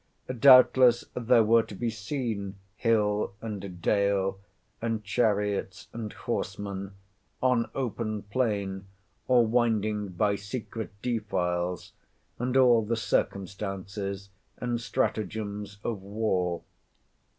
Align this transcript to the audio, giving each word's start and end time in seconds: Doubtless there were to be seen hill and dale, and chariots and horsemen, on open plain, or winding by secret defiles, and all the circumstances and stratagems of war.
Doubtless 0.39 1.05
there 1.15 1.43
were 1.43 1.61
to 1.61 1.75
be 1.75 1.91
seen 1.91 2.55
hill 2.75 3.35
and 3.39 3.79
dale, 3.83 4.39
and 4.81 5.03
chariots 5.03 5.89
and 5.93 6.11
horsemen, 6.11 6.93
on 7.39 7.69
open 7.75 8.23
plain, 8.23 8.87
or 9.27 9.45
winding 9.45 10.07
by 10.07 10.35
secret 10.37 10.89
defiles, 11.03 11.93
and 12.39 12.57
all 12.57 12.83
the 12.83 12.97
circumstances 12.97 14.31
and 14.57 14.81
stratagems 14.81 15.77
of 15.83 16.01
war. 16.01 16.63